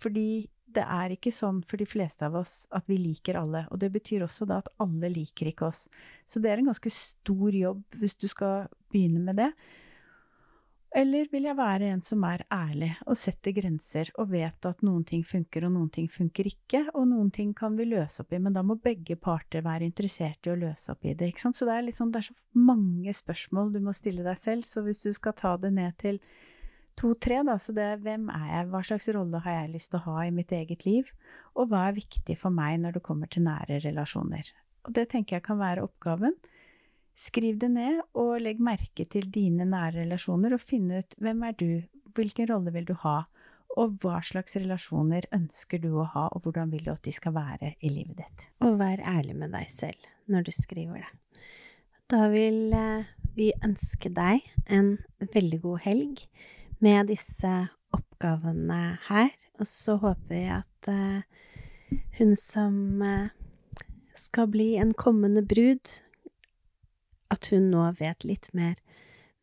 Fordi 0.00 0.46
det 0.76 0.84
er 0.84 1.14
ikke 1.14 1.32
sånn 1.32 1.62
for 1.68 1.80
de 1.80 1.86
fleste 1.88 2.26
av 2.26 2.36
oss 2.40 2.66
at 2.74 2.88
vi 2.90 2.98
liker 3.00 3.38
alle. 3.40 3.64
Og 3.72 3.80
det 3.80 3.92
betyr 3.94 4.26
også 4.26 4.48
da 4.48 4.60
at 4.62 4.70
alle 4.82 5.10
liker 5.12 5.50
ikke 5.50 5.70
oss. 5.70 5.86
Så 6.28 6.42
det 6.42 6.52
er 6.52 6.60
en 6.60 6.70
ganske 6.72 6.92
stor 6.92 7.56
jobb 7.56 7.84
hvis 8.00 8.16
du 8.20 8.26
skal 8.32 8.68
begynne 8.92 9.22
med 9.24 9.40
det. 9.40 9.50
Eller 10.94 11.26
vil 11.32 11.44
jeg 11.48 11.58
være 11.58 11.88
en 11.92 12.02
som 12.04 12.22
er 12.24 12.44
ærlig 12.52 12.92
og 13.04 13.18
setter 13.18 13.52
grenser 13.56 14.08
og 14.20 14.30
vet 14.30 14.68
at 14.68 14.84
noen 14.86 15.02
ting 15.04 15.24
funker 15.26 15.66
og 15.66 15.74
noen 15.74 15.90
ting 15.92 16.06
funker 16.12 16.48
ikke, 16.48 16.84
og 16.94 17.08
noen 17.10 17.32
ting 17.34 17.52
kan 17.58 17.76
vi 17.76 17.88
løse 17.90 18.22
opp 18.22 18.32
i, 18.32 18.40
men 18.40 18.54
da 18.54 18.62
må 18.64 18.78
begge 18.80 19.18
parter 19.20 19.64
være 19.66 19.88
interessert 19.88 20.46
i 20.46 20.54
å 20.54 20.58
løse 20.60 20.94
opp 20.94 21.04
i 21.04 21.12
det. 21.12 21.32
ikke 21.32 21.42
sant? 21.42 21.58
Så 21.58 21.68
det 21.68 21.74
er, 21.74 21.86
liksom, 21.88 22.12
det 22.14 22.22
er 22.22 22.28
så 22.30 22.36
mange 22.56 23.12
spørsmål 23.16 23.74
du 23.74 23.80
må 23.84 23.96
stille 23.96 24.24
deg 24.24 24.40
selv, 24.40 24.68
så 24.68 24.84
hvis 24.86 25.02
du 25.04 25.12
skal 25.16 25.36
ta 25.36 25.56
det 25.60 25.74
ned 25.76 25.98
til 26.00 26.20
to-tre, 26.96 27.42
da, 27.44 27.58
så 27.60 27.74
det 27.76 27.84
er 27.84 28.02
hvem 28.04 28.30
er 28.32 28.46
jeg, 28.54 28.68
hva 28.72 28.82
slags 28.88 29.08
rolle 29.12 29.42
har 29.44 29.60
jeg 29.60 29.74
lyst 29.74 29.92
til 29.92 30.00
å 30.00 30.06
ha 30.14 30.24
i 30.24 30.34
mitt 30.34 30.54
eget 30.54 30.86
liv, 30.88 31.10
og 31.58 31.68
hva 31.72 31.88
er 31.90 31.98
viktig 31.98 32.38
for 32.40 32.54
meg 32.54 32.80
når 32.80 32.96
det 32.96 33.04
kommer 33.04 33.28
til 33.28 33.44
nære 33.44 33.82
relasjoner. 33.84 34.48
Og 34.86 34.94
det 34.96 35.10
tenker 35.12 35.36
jeg 35.36 35.44
kan 35.44 35.60
være 35.60 35.84
oppgaven. 35.84 36.36
Skriv 37.16 37.56
det 37.62 37.70
ned, 37.72 38.02
og 38.18 38.42
legg 38.44 38.60
merke 38.60 39.06
til 39.08 39.30
dine 39.32 39.64
nære 39.68 40.02
relasjoner, 40.02 40.52
og 40.52 40.60
finn 40.60 40.90
ut 40.92 41.16
hvem 41.22 41.46
er 41.48 41.56
du, 41.56 41.70
hvilken 42.16 42.50
rolle 42.50 42.72
vil 42.74 42.88
du 42.88 42.94
ha, 43.06 43.22
og 43.76 43.96
hva 44.02 44.20
slags 44.24 44.56
relasjoner 44.56 45.26
ønsker 45.36 45.80
du 45.82 45.90
å 46.00 46.06
ha, 46.12 46.26
og 46.32 46.44
hvordan 46.44 46.72
vil 46.72 46.84
du 46.86 46.92
at 46.92 47.04
de 47.04 47.12
skal 47.12 47.34
være 47.36 47.74
i 47.84 47.92
livet 47.92 48.20
ditt. 48.20 48.46
Og 48.64 48.78
vær 48.80 49.02
ærlig 49.04 49.36
med 49.36 49.52
deg 49.56 49.68
selv 49.72 50.10
når 50.32 50.46
du 50.46 50.52
skriver 50.54 51.04
det. 51.04 51.40
Da 52.12 52.28
vil 52.30 52.72
eh, 52.76 53.08
vi 53.36 53.50
ønske 53.66 54.12
deg 54.14 54.44
en 54.72 54.94
veldig 55.34 55.58
god 55.64 55.82
helg 55.84 56.22
med 56.84 57.10
disse 57.10 57.52
oppgavene 57.96 58.98
her, 59.08 59.32
og 59.60 59.68
så 59.68 59.96
håper 60.00 60.30
vi 60.30 60.44
at 60.54 60.90
eh, 60.92 61.24
hun 62.18 62.36
som 62.38 63.02
eh, 63.04 63.32
skal 64.16 64.48
bli 64.52 64.74
en 64.80 64.94
kommende 64.96 65.42
brud, 65.44 65.96
at 67.32 67.50
hun 67.52 67.70
nå 67.72 67.88
vet 67.98 68.26
litt 68.26 68.50
mer 68.56 68.76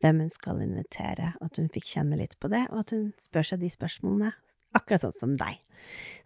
hvem 0.04 0.20
hun 0.26 0.32
skal 0.32 0.62
invitere, 0.64 1.34
at 1.40 1.60
hun 1.60 1.70
fikk 1.72 1.88
kjenne 1.96 2.20
litt 2.20 2.36
på 2.44 2.52
det, 2.52 2.66
og 2.72 2.84
at 2.84 2.96
hun 2.96 3.12
spør 3.22 3.54
seg 3.54 3.64
de 3.64 3.72
spørsmålene, 3.72 4.34
akkurat 4.76 5.06
sånn 5.06 5.16
som 5.16 5.36
deg. 5.40 5.62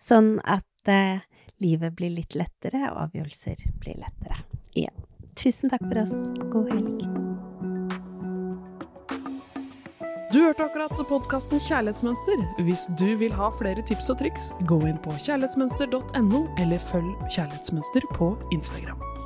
Sånn 0.01 0.37
at 0.47 0.89
eh, 0.91 1.21
livet 1.61 1.93
blir 1.97 2.15
litt 2.15 2.37
lettere, 2.37 2.87
og 2.89 3.07
avgjørelser 3.07 3.67
blir 3.81 3.99
lettere. 4.01 4.41
Ja. 4.77 4.93
Tusen 5.37 5.69
takk 5.69 5.83
for 5.85 6.01
oss. 6.01 6.15
God 6.49 6.71
helg. 6.73 7.27
Du 10.33 10.41
hørte 10.41 10.65
akkurat 10.65 10.91
podkasten 11.07 11.61
Kjærlighetsmønster. 11.61 12.41
Hvis 12.67 12.87
du 12.99 13.13
vil 13.21 13.31
ha 13.37 13.47
flere 13.59 13.85
tips 13.85 14.09
og 14.11 14.19
triks, 14.19 14.49
gå 14.69 14.81
inn 14.89 14.99
på 15.05 15.15
kjærlighetsmønster.no, 15.23 16.41
eller 16.59 16.83
følg 16.89 17.29
Kjærlighetsmønster 17.29 18.09
på 18.17 18.33
Instagram. 18.57 19.16